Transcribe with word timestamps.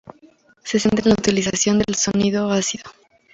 Se 0.63 0.79
centra 0.79 1.03
en 1.05 1.09
la 1.09 1.13
utilización 1.19 1.77
del 1.77 1.93
sonido 1.95 2.49
ácido. 2.49 2.85